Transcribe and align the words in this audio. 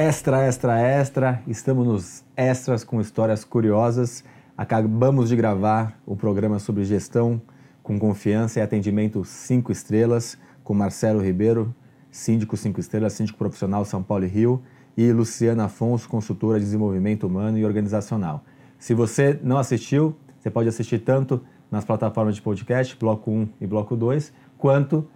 Extra, 0.00 0.46
extra, 0.46 0.78
extra. 0.78 1.42
Estamos 1.48 1.84
nos 1.84 2.24
extras 2.36 2.84
com 2.84 3.00
histórias 3.00 3.44
curiosas. 3.44 4.22
Acabamos 4.56 5.28
de 5.28 5.34
gravar 5.34 5.98
o 6.06 6.14
programa 6.14 6.60
sobre 6.60 6.84
gestão 6.84 7.42
com 7.82 7.98
confiança 7.98 8.60
e 8.60 8.62
atendimento 8.62 9.24
5 9.24 9.72
estrelas 9.72 10.38
com 10.62 10.72
Marcelo 10.72 11.20
Ribeiro, 11.20 11.74
síndico 12.12 12.56
5 12.56 12.78
estrelas, 12.78 13.14
síndico 13.14 13.36
profissional 13.36 13.84
São 13.84 14.00
Paulo 14.00 14.24
e 14.24 14.28
Rio, 14.28 14.62
e 14.96 15.10
Luciana 15.10 15.64
Afonso, 15.64 16.08
consultora 16.08 16.60
de 16.60 16.64
desenvolvimento 16.64 17.26
humano 17.26 17.58
e 17.58 17.64
organizacional. 17.64 18.44
Se 18.78 18.94
você 18.94 19.36
não 19.42 19.58
assistiu, 19.58 20.14
você 20.38 20.48
pode 20.48 20.68
assistir 20.68 21.00
tanto 21.00 21.42
nas 21.72 21.84
plataformas 21.84 22.36
de 22.36 22.42
podcast, 22.42 22.96
Bloco 22.96 23.32
1 23.32 23.48
e 23.60 23.66
Bloco 23.66 23.96
2, 23.96 24.32
quanto 24.56 25.08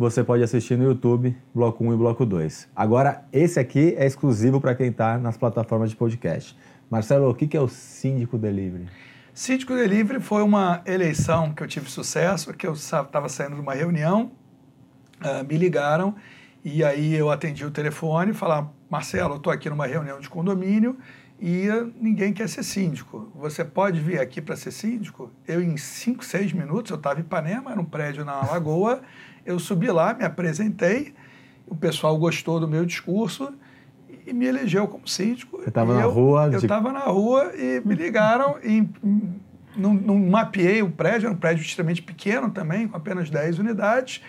você 0.00 0.24
pode 0.24 0.42
assistir 0.42 0.78
no 0.78 0.84
YouTube, 0.84 1.36
Bloco 1.54 1.84
1 1.84 1.92
e 1.92 1.96
Bloco 1.98 2.24
2. 2.24 2.70
Agora, 2.74 3.22
esse 3.30 3.60
aqui 3.60 3.94
é 3.98 4.06
exclusivo 4.06 4.58
para 4.58 4.74
quem 4.74 4.88
está 4.88 5.18
nas 5.18 5.36
plataformas 5.36 5.90
de 5.90 5.96
podcast. 5.96 6.56
Marcelo, 6.90 7.28
o 7.28 7.34
que 7.34 7.54
é 7.54 7.60
o 7.60 7.68
Síndico 7.68 8.38
Delivery? 8.38 8.86
Síndico 9.34 9.74
Delivery 9.74 10.18
foi 10.18 10.42
uma 10.42 10.80
eleição 10.86 11.52
que 11.52 11.62
eu 11.62 11.66
tive 11.66 11.90
sucesso, 11.90 12.54
que 12.54 12.66
eu 12.66 12.72
estava 12.72 13.28
saindo 13.28 13.56
de 13.56 13.60
uma 13.60 13.74
reunião, 13.74 14.32
uh, 15.20 15.46
me 15.46 15.58
ligaram 15.58 16.14
e 16.64 16.82
aí 16.82 17.14
eu 17.14 17.30
atendi 17.30 17.66
o 17.66 17.70
telefone 17.70 18.30
e 18.30 18.34
falava, 18.34 18.72
Marcelo, 18.88 19.34
eu 19.34 19.36
estou 19.36 19.52
aqui 19.52 19.68
numa 19.68 19.86
reunião 19.86 20.18
de 20.18 20.30
condomínio 20.30 20.96
e 21.40 21.66
ninguém 21.98 22.34
quer 22.34 22.48
ser 22.48 22.62
síndico. 22.62 23.32
Você 23.34 23.64
pode 23.64 23.98
vir 23.98 24.20
aqui 24.20 24.42
para 24.42 24.54
ser 24.56 24.70
síndico? 24.70 25.30
Eu, 25.48 25.62
em 25.62 25.76
5, 25.76 26.22
6 26.22 26.52
minutos, 26.52 26.90
eu 26.90 26.98
estava 26.98 27.18
em 27.18 27.22
Ipanema, 27.22 27.72
era 27.72 27.80
um 27.80 27.84
prédio 27.84 28.26
na 28.26 28.44
Lagoa, 28.44 29.00
eu 29.46 29.58
subi 29.58 29.86
lá, 29.90 30.12
me 30.12 30.22
apresentei, 30.22 31.14
o 31.66 31.74
pessoal 31.74 32.18
gostou 32.18 32.60
do 32.60 32.68
meu 32.68 32.84
discurso 32.84 33.54
e 34.26 34.34
me 34.34 34.44
elegeu 34.44 34.86
como 34.86 35.08
síndico. 35.08 35.56
Você 35.56 35.70
estava 35.70 35.94
na 35.94 36.04
rua? 36.04 36.50
Eu 36.52 36.58
estava 36.58 36.92
na 36.92 37.04
rua 37.04 37.52
e 37.56 37.80
me 37.86 37.94
ligaram 37.94 38.58
e 38.62 38.86
não, 39.74 39.94
não 39.94 40.18
mapeei 40.18 40.82
o 40.82 40.90
prédio, 40.90 41.26
era 41.26 41.34
um 41.34 41.38
prédio 41.38 41.62
extremamente 41.62 42.02
pequeno 42.02 42.50
também, 42.50 42.86
com 42.86 42.98
apenas 42.98 43.30
10 43.30 43.60
unidades. 43.60 44.20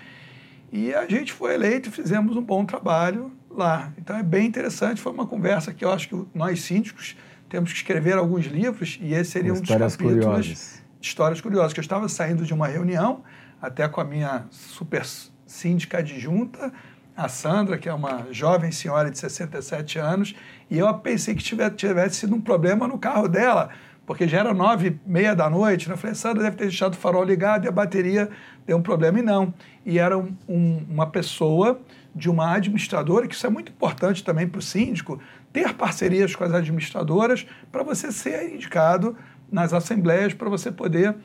E 0.71 0.93
a 0.93 1.07
gente 1.07 1.33
foi 1.33 1.53
eleito 1.53 1.89
e 1.89 1.91
fizemos 1.91 2.35
um 2.37 2.41
bom 2.41 2.65
trabalho 2.65 3.31
lá. 3.49 3.91
Então 3.97 4.15
é 4.15 4.23
bem 4.23 4.47
interessante, 4.47 5.01
foi 5.01 5.11
uma 5.11 5.27
conversa 5.27 5.73
que 5.73 5.83
eu 5.83 5.91
acho 5.91 6.07
que 6.07 6.25
nós 6.33 6.61
síndicos 6.61 7.15
temos 7.49 7.71
que 7.71 7.77
escrever 7.77 8.13
alguns 8.13 8.45
livros 8.45 8.97
e 9.01 9.13
esse 9.13 9.31
seria 9.31 9.51
um 9.51 9.59
dos 9.59 9.67
capítulos 9.67 9.95
curiosas. 9.97 10.81
histórias 11.01 11.41
curiosas, 11.41 11.73
que 11.73 11.79
eu 11.79 11.83
estava 11.83 12.07
saindo 12.07 12.45
de 12.45 12.53
uma 12.53 12.67
reunião 12.67 13.23
até 13.61 13.87
com 13.87 13.99
a 13.99 14.05
minha 14.05 14.45
super 14.49 15.05
síndica 15.45 15.97
adjunta, 15.97 16.71
a 17.15 17.27
Sandra, 17.27 17.77
que 17.77 17.89
é 17.89 17.93
uma 17.93 18.27
jovem 18.31 18.71
senhora 18.71 19.11
de 19.11 19.19
67 19.19 19.99
anos, 19.99 20.33
e 20.69 20.77
eu 20.79 20.91
pensei 20.95 21.35
que 21.35 21.43
tivesse, 21.43 21.75
tivesse 21.75 22.15
sido 22.15 22.33
um 22.33 22.41
problema 22.41 22.87
no 22.87 22.97
carro 22.97 23.27
dela, 23.27 23.69
porque 24.05 24.27
já 24.27 24.39
era 24.39 24.53
nove 24.53 24.87
e 24.87 25.09
meia 25.09 25.35
da 25.35 25.49
noite, 25.49 25.87
né? 25.87 25.93
eu 25.93 25.97
falei, 25.97 26.15
Sandra 26.15 26.43
deve 26.43 26.55
ter 26.55 26.65
deixado 26.65 26.93
o 26.93 26.97
farol 26.97 27.23
ligado 27.23 27.65
e 27.65 27.67
a 27.67 27.71
bateria 27.71 28.29
deu 28.65 28.77
um 28.77 28.81
problema, 28.81 29.19
e 29.19 29.21
não. 29.21 29.53
E 29.85 29.99
era 29.99 30.17
um, 30.17 30.35
um, 30.47 30.85
uma 30.89 31.07
pessoa 31.07 31.79
de 32.13 32.29
uma 32.29 32.53
administradora, 32.53 33.27
que 33.27 33.35
isso 33.35 33.47
é 33.47 33.49
muito 33.49 33.71
importante 33.71 34.23
também 34.23 34.47
para 34.47 34.59
o 34.59 34.61
síndico, 34.61 35.19
ter 35.53 35.73
parcerias 35.73 36.35
com 36.35 36.43
as 36.43 36.53
administradoras 36.53 37.45
para 37.71 37.83
você 37.83 38.11
ser 38.11 38.53
indicado 38.53 39.15
nas 39.51 39.73
assembleias, 39.73 40.33
para 40.33 40.49
você 40.49 40.71
poder 40.71 41.15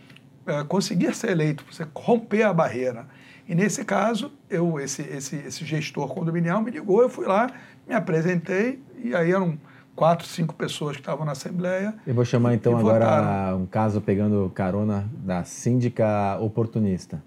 é, 0.47 0.63
conseguir 0.65 1.15
ser 1.15 1.31
eleito, 1.31 1.65
você 1.71 1.87
romper 1.95 2.43
a 2.43 2.53
barreira. 2.53 3.07
E 3.49 3.55
nesse 3.55 3.85
caso, 3.85 4.33
eu, 4.51 4.79
esse, 4.81 5.03
esse, 5.03 5.37
esse 5.37 5.65
gestor 5.65 6.09
condominial 6.09 6.61
me 6.61 6.71
ligou, 6.71 7.03
eu 7.03 7.09
fui 7.09 7.27
lá, 7.27 7.49
me 7.87 7.95
apresentei, 7.95 8.81
e 9.03 9.15
aí 9.15 9.31
eram 9.31 9.59
quatro, 9.97 10.29
cinco 10.29 10.55
pessoas 10.55 10.97
que 10.97 11.03
estavam 11.03 11.25
na 11.25 11.33
Assembleia. 11.33 11.95
Eu 12.07 12.15
vou 12.15 12.25
chamar 12.25 12.55
então 12.55 12.77
agora 12.77 13.57
um 13.57 13.65
caso 13.65 14.01
pegando 14.01 14.53
carona 14.55 15.11
da 15.25 15.43
síndica 15.43 16.39
oportunista. 16.39 17.23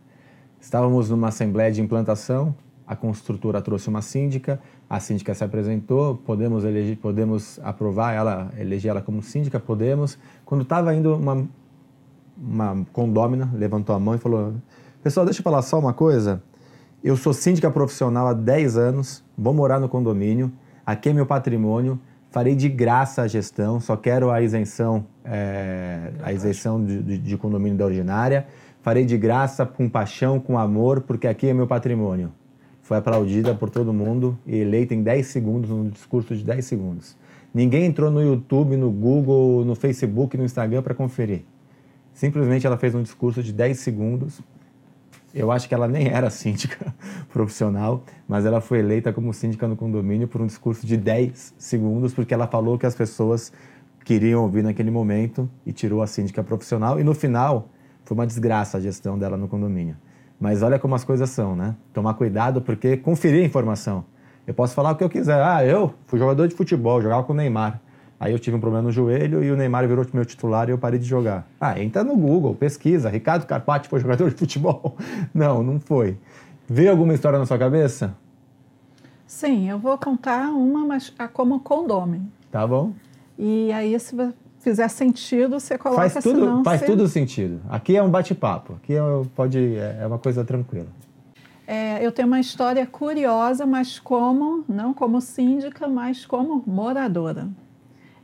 Estávamos 0.61 1.09
numa 1.09 1.29
Assembleia 1.29 1.71
de 1.71 1.81
implantação, 1.81 2.55
a 2.85 2.95
construtora 2.95 3.61
trouxe 3.61 3.89
uma 3.89 4.01
síndica, 4.01 4.59
a 4.87 4.99
síndica 4.99 5.33
se 5.33 5.43
apresentou, 5.43 6.15
podemos 6.17 6.63
eleger, 6.63 6.97
podemos 6.97 7.59
aprovar 7.63 8.13
ela, 8.13 8.51
eleger 8.57 8.91
ela 8.91 9.01
como 9.01 9.23
síndica, 9.23 9.59
podemos. 9.59 10.17
Quando 10.45 10.61
estava 10.61 10.93
indo 10.93 11.15
uma 11.15 11.47
uma 12.41 12.85
condômina 12.93 13.51
levantou 13.53 13.93
a 13.93 13.99
mão 13.99 14.15
e 14.15 14.17
falou: 14.17 14.53
Pessoal, 15.03 15.25
deixa 15.25 15.41
eu 15.41 15.43
falar 15.43 15.61
só 15.61 15.77
uma 15.77 15.93
coisa. 15.93 16.41
Eu 17.03 17.17
sou 17.17 17.33
síndica 17.33 17.69
profissional 17.71 18.27
há 18.27 18.33
10 18.33 18.77
anos, 18.77 19.23
vou 19.37 19.53
morar 19.53 19.79
no 19.79 19.87
condomínio, 19.89 20.51
aqui 20.85 21.09
é 21.09 21.13
meu 21.13 21.25
patrimônio, 21.25 21.99
farei 22.29 22.55
de 22.55 22.69
graça 22.69 23.23
a 23.23 23.27
gestão, 23.27 23.79
só 23.79 23.95
quero 23.95 24.31
a 24.31 24.41
isenção, 24.41 25.05
é, 25.23 26.11
a 26.21 26.31
isenção 26.31 26.83
de, 26.83 27.01
de, 27.01 27.17
de, 27.17 27.37
condomínio 27.37 27.77
da 27.77 27.85
ordinária, 27.85 28.47
farei 28.81 29.05
de 29.05 29.17
graça, 29.17 29.65
com 29.65 29.89
paixão, 29.89 30.39
com 30.39 30.57
amor, 30.57 31.01
porque 31.01 31.27
aqui 31.27 31.47
é 31.47 31.53
meu 31.53 31.67
patrimônio. 31.67 32.31
Foi 32.81 32.97
aplaudida 32.97 33.53
por 33.53 33.69
todo 33.69 33.93
mundo 33.93 34.37
e 34.47 34.57
eleita 34.57 34.95
em 34.95 35.03
10 35.03 35.27
segundos, 35.27 35.69
num 35.69 35.89
discurso 35.89 36.35
de 36.35 36.43
10 36.43 36.65
segundos. 36.65 37.15
Ninguém 37.53 37.85
entrou 37.85 38.11
no 38.11 38.21
YouTube, 38.21 38.77
no 38.77 38.91
Google, 38.91 39.65
no 39.65 39.75
Facebook, 39.75 40.37
no 40.37 40.43
Instagram 40.43 40.81
para 40.81 40.93
conferir. 40.93 41.43
Simplesmente 42.13 42.65
ela 42.65 42.77
fez 42.77 42.93
um 42.93 43.01
discurso 43.01 43.41
de 43.41 43.53
10 43.53 43.79
segundos. 43.79 44.41
Eu 45.33 45.51
acho 45.51 45.67
que 45.67 45.73
ela 45.73 45.87
nem 45.87 46.07
era 46.07 46.29
síndica 46.31 46.93
profissional, 47.31 48.03
mas 48.27 48.45
ela 48.45 48.61
foi 48.61 48.79
eleita 48.79 49.13
como 49.13 49.33
síndica 49.33 49.67
no 49.67 49.75
condomínio 49.75 50.27
por 50.27 50.41
um 50.41 50.45
discurso 50.45 50.85
de 50.85 50.97
10 50.97 51.55
segundos, 51.57 52.13
porque 52.13 52.33
ela 52.33 52.47
falou 52.47 52.77
que 52.77 52.85
as 52.85 52.95
pessoas 52.95 53.51
queriam 54.03 54.41
ouvir 54.41 54.63
naquele 54.63 54.89
momento 54.89 55.49
e 55.65 55.71
tirou 55.71 56.01
a 56.01 56.07
síndica 56.07 56.43
profissional. 56.43 56.99
E 56.99 57.03
no 57.03 57.13
final, 57.13 57.69
foi 58.03 58.15
uma 58.15 58.25
desgraça 58.25 58.77
a 58.77 58.81
gestão 58.81 59.19
dela 59.19 59.37
no 59.37 59.47
condomínio. 59.47 59.95
Mas 60.39 60.63
olha 60.63 60.79
como 60.79 60.95
as 60.95 61.03
coisas 61.03 61.29
são, 61.29 61.55
né? 61.55 61.75
Tomar 61.93 62.13
cuidado 62.15 62.61
porque 62.61 62.97
conferir 62.97 63.43
a 63.43 63.45
informação. 63.45 64.05
Eu 64.47 64.53
posso 64.53 64.73
falar 64.73 64.91
o 64.91 64.95
que 64.95 65.03
eu 65.03 65.09
quiser. 65.09 65.39
Ah, 65.43 65.63
eu 65.63 65.93
fui 66.07 66.17
jogador 66.17 66.47
de 66.47 66.55
futebol, 66.55 67.01
jogava 67.01 67.23
com 67.23 67.33
o 67.33 67.35
Neymar. 67.35 67.79
Aí 68.19 68.33
eu 68.33 68.39
tive 68.39 68.57
um 68.57 68.59
problema 68.59 68.83
no 68.83 68.91
joelho 68.91 69.41
e 69.41 69.49
o 69.49 69.55
Neymar 69.55 69.87
virou 69.87 70.05
meu 70.11 70.25
titular 70.25 70.67
e 70.67 70.71
eu 70.71 70.77
parei 70.77 70.99
de 70.99 71.05
jogar. 71.05 71.47
Ah, 71.59 71.79
entra 71.79 72.03
no 72.03 72.17
Google, 72.17 72.53
pesquisa. 72.53 73.09
Ricardo 73.09 73.45
Carpati 73.45 73.87
foi 73.87 73.99
jogador 74.01 74.29
de 74.29 74.35
futebol? 74.35 74.97
Não, 75.33 75.63
não 75.63 75.79
foi. 75.79 76.17
Veio 76.67 76.91
alguma 76.91 77.13
história 77.13 77.39
na 77.39 77.45
sua 77.45 77.57
cabeça? 77.57 78.15
Sim, 79.25 79.69
eu 79.69 79.79
vou 79.79 79.97
contar 79.97 80.49
uma, 80.49 80.85
mas 80.85 81.13
como 81.33 81.59
condômino. 81.61 82.29
Tá 82.51 82.67
bom. 82.67 82.91
E 83.37 83.71
aí, 83.71 83.97
se 83.99 84.15
fizer 84.59 84.87
sentido, 84.89 85.59
você 85.59 85.77
coloca 85.77 86.01
faz 86.09 86.13
tudo 86.23 86.39
senão, 86.39 86.63
Faz 86.63 86.81
você... 86.81 86.85
tudo 86.85 87.07
sentido. 87.07 87.61
Aqui 87.69 87.95
é 87.95 88.03
um 88.03 88.09
bate-papo. 88.09 88.73
Aqui 88.73 88.95
é, 88.95 89.01
pode, 89.35 89.75
é 89.77 90.05
uma 90.05 90.19
coisa 90.19 90.43
tranquila. 90.43 90.87
É, 91.65 92.05
eu 92.05 92.11
tenho 92.11 92.27
uma 92.27 92.39
história 92.39 92.85
curiosa, 92.85 93.65
mas 93.65 93.99
como, 93.99 94.65
não 94.67 94.93
como 94.93 95.21
síndica, 95.21 95.87
mas 95.87 96.25
como 96.25 96.63
moradora. 96.65 97.47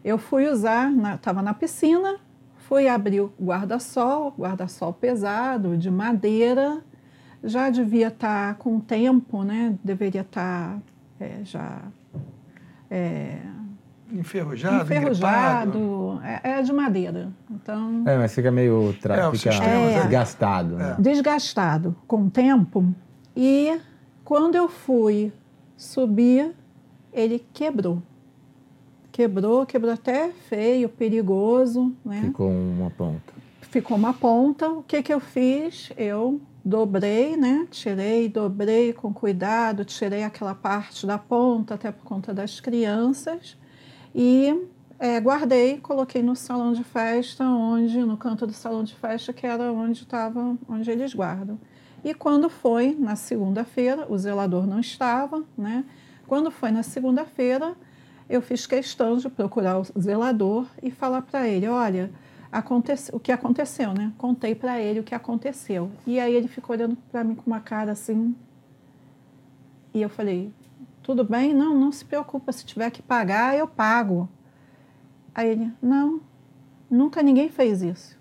Eu 0.05 0.19
fui 0.19 0.47
usar, 0.47 0.91
estava 1.15 1.41
na, 1.41 1.49
na 1.49 1.53
piscina, 1.55 2.17
fui 2.59 2.87
abrir 2.87 3.21
o 3.21 3.33
guarda-sol, 3.41 4.35
guarda-sol 4.37 4.93
pesado, 4.93 5.75
de 5.75 5.89
madeira, 5.89 6.77
já 7.43 7.71
devia 7.71 8.09
estar 8.09 8.49
tá 8.49 8.53
com 8.53 8.79
tempo, 8.79 9.41
né? 9.41 9.75
Deveria 9.83 10.21
estar 10.21 10.75
tá, 10.75 10.79
é, 11.19 11.39
já... 11.43 11.81
É, 12.87 13.39
enferrujado, 14.13 14.83
enferrujado, 14.83 16.21
é, 16.23 16.59
é, 16.59 16.61
de 16.61 16.71
madeira. 16.71 17.29
Então, 17.49 18.03
é, 18.05 18.15
mas 18.15 18.31
fica 18.35 18.51
meio 18.51 18.95
tra... 19.01 19.15
é, 19.15 19.31
fica 19.31 19.55
é, 19.55 20.01
desgastado. 20.01 20.75
Né? 20.75 20.95
Desgastado 20.99 21.95
com 22.05 22.25
o 22.25 22.29
tempo. 22.29 22.93
E 23.35 23.81
quando 24.23 24.53
eu 24.53 24.69
fui 24.69 25.33
subir, 25.75 26.53
ele 27.11 27.43
quebrou 27.51 28.03
quebrou, 29.15 29.65
quebrou 29.65 29.93
até 29.93 30.29
feio, 30.49 30.89
perigoso. 30.89 31.95
Né? 32.03 32.23
Ficou 32.25 32.51
uma 32.51 32.89
ponta. 32.89 33.33
Ficou 33.61 33.95
uma 33.95 34.13
ponta. 34.13 34.69
O 34.69 34.83
que, 34.83 35.01
que 35.01 35.13
eu 35.13 35.21
fiz? 35.21 35.89
Eu 35.95 36.41
dobrei, 36.65 37.37
né? 37.37 37.65
Tirei, 37.71 38.27
dobrei 38.27 38.91
com 38.91 39.13
cuidado, 39.13 39.85
tirei 39.85 40.23
aquela 40.23 40.53
parte 40.53 41.07
da 41.07 41.17
ponta, 41.17 41.75
até 41.75 41.93
por 41.93 42.03
conta 42.03 42.33
das 42.33 42.59
crianças, 42.59 43.55
e 44.13 44.67
é, 44.99 45.17
guardei, 45.21 45.77
coloquei 45.77 46.21
no 46.21 46.35
salão 46.35 46.73
de 46.73 46.83
festa, 46.83 47.45
onde, 47.45 47.97
no 47.99 48.17
canto 48.17 48.45
do 48.45 48.51
salão 48.51 48.83
de 48.83 48.95
festa, 48.95 49.31
que 49.31 49.47
era 49.47 49.71
onde 49.71 50.01
estava, 50.01 50.57
onde 50.67 50.91
eles 50.91 51.13
guardam. 51.13 51.57
E 52.03 52.13
quando 52.13 52.49
foi 52.49 52.93
na 52.99 53.15
segunda-feira, 53.15 54.07
o 54.09 54.17
zelador 54.17 54.67
não 54.67 54.81
estava, 54.81 55.41
né? 55.57 55.85
Quando 56.27 56.51
foi 56.51 56.71
na 56.71 56.83
segunda-feira, 56.83 57.75
eu 58.29 58.41
fiz 58.41 58.65
questão 58.65 59.17
de 59.17 59.29
procurar 59.29 59.79
o 59.79 59.83
zelador 59.99 60.67
e 60.81 60.89
falar 60.89 61.21
para 61.21 61.47
ele, 61.47 61.67
olha, 61.67 62.11
acontece, 62.51 63.13
o 63.13 63.19
que 63.19 63.31
aconteceu, 63.31 63.93
né? 63.93 64.11
Contei 64.17 64.55
para 64.55 64.79
ele 64.81 64.99
o 64.99 65.03
que 65.03 65.13
aconteceu. 65.13 65.91
E 66.07 66.19
aí 66.19 66.33
ele 66.33 66.47
ficou 66.47 66.75
olhando 66.75 66.97
para 67.11 67.23
mim 67.23 67.35
com 67.35 67.43
uma 67.45 67.59
cara 67.59 67.91
assim. 67.91 68.35
E 69.93 70.01
eu 70.01 70.09
falei, 70.09 70.51
tudo 71.03 71.23
bem? 71.23 71.53
Não, 71.53 71.77
não 71.77 71.91
se 71.91 72.03
preocupa, 72.03 72.51
se 72.51 72.65
tiver 72.65 72.89
que 72.89 73.01
pagar, 73.01 73.55
eu 73.55 73.67
pago. 73.67 74.27
Aí 75.33 75.49
ele, 75.49 75.71
não, 75.81 76.19
nunca 76.89 77.21
ninguém 77.21 77.49
fez 77.49 77.81
isso. 77.81 78.17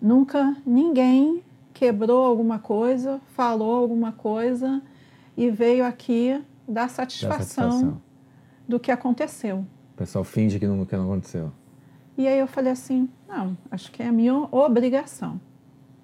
Nunca 0.00 0.56
ninguém 0.64 1.44
quebrou 1.74 2.24
alguma 2.24 2.58
coisa, 2.58 3.20
falou 3.34 3.76
alguma 3.76 4.12
coisa 4.12 4.82
e 5.36 5.50
veio 5.50 5.84
aqui 5.84 6.42
dar 6.66 6.88
satisfação, 6.88 7.70
satisfação. 7.70 8.02
Do 8.72 8.80
que 8.80 8.90
aconteceu. 8.90 9.66
O 9.92 9.96
pessoal 9.96 10.24
finge 10.24 10.58
que 10.58 10.66
não, 10.66 10.84
que 10.86 10.96
não 10.96 11.04
aconteceu. 11.04 11.52
E 12.16 12.26
aí 12.26 12.38
eu 12.38 12.46
falei 12.46 12.72
assim, 12.72 13.08
não, 13.28 13.56
acho 13.70 13.92
que 13.92 14.02
é 14.02 14.08
a 14.08 14.12
minha 14.12 14.34
obrigação. 14.50 15.38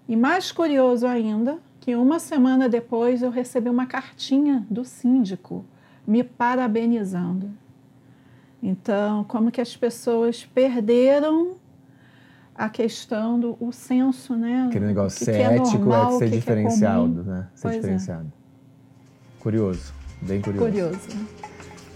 E 0.07 0.15
mais 0.15 0.53
curioso 0.53 1.07
ainda, 1.07 1.59
que 1.81 1.97
uma 1.97 2.19
semana 2.19 2.69
depois 2.69 3.23
eu 3.23 3.31
recebi 3.31 3.71
uma 3.71 3.87
cartinha 3.87 4.67
do 4.71 4.85
síndico 4.85 5.65
me 6.07 6.23
parabenizando. 6.23 7.51
Então, 8.63 9.25
como 9.25 9.51
que 9.51 9.61
as 9.61 9.75
pessoas 9.75 10.45
perderam 10.45 11.57
a 12.55 12.69
questão 12.69 13.41
do 13.41 13.57
o 13.61 13.73
senso, 13.73 14.35
né? 14.35 14.67
Aquele 14.69 14.87
negócio, 14.87 15.19
que 15.19 15.25
ser 15.25 15.33
que 15.33 15.39
é 15.39 15.57
ético 15.57 15.79
normal, 15.79 16.17
é 16.17 16.19
ser 16.19 16.25
que 16.31 16.37
diferenciado, 16.37 17.21
é 17.21 17.25
né? 17.25 17.49
Ser 17.55 17.63
pois 17.63 17.75
é. 17.75 17.79
diferenciado. 17.79 18.27
É. 18.27 19.43
Curioso, 19.43 19.95
bem 20.21 20.43
curioso. 20.43 20.67
Curioso. 20.67 21.48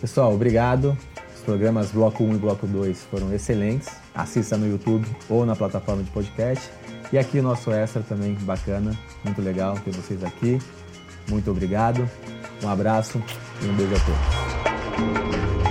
Pessoal, 0.03 0.35
obrigado. 0.35 0.99
Os 1.33 1.43
programas 1.43 1.93
Bloco 1.93 2.25
1 2.25 2.35
e 2.35 2.39
Bloco 2.39 2.67
2 2.67 3.05
foram 3.05 3.33
excelentes. 3.33 3.89
Assista 4.13 4.57
no 4.57 4.69
YouTube 4.69 5.07
ou 5.29 5.47
na 5.47 5.55
plataforma 5.55 6.03
de 6.03 6.11
podcast. 6.11 6.69
E 7.13 7.19
aqui 7.19 7.39
o 7.39 7.43
nosso 7.43 7.71
extra 7.71 8.03
também 8.03 8.35
bacana, 8.41 8.99
muito 9.23 9.41
legal 9.41 9.79
ter 9.79 9.93
vocês 9.93 10.25
aqui. 10.25 10.59
Muito 11.29 11.53
obrigado. 11.53 12.11
Um 12.65 12.69
abraço 12.69 13.23
e 13.63 13.67
um 13.67 13.77
beijo 13.77 13.95
a 13.95 13.99
todos. 14.01 15.62